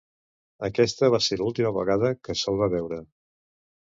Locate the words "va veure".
2.63-3.03